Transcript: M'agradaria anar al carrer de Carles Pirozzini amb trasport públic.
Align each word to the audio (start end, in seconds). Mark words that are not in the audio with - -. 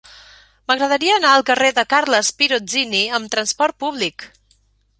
M'agradaria 0.69 1.17
anar 1.19 1.33
al 1.33 1.45
carrer 1.49 1.69
de 1.81 1.85
Carles 1.93 2.33
Pirozzini 2.41 3.05
amb 3.19 3.33
trasport 3.37 3.81
públic. 3.85 4.29